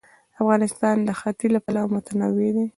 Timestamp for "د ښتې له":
1.03-1.59